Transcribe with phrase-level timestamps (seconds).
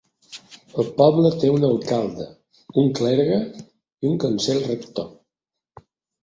[0.83, 2.25] El poble té un alcalde,
[2.85, 5.13] un clergue i un consell rector.